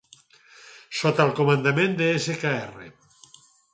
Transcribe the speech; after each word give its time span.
Sota 1.01 1.27
el 1.29 1.33
comandament 1.41 1.93
de 2.01 2.07
Skr. 2.25 2.57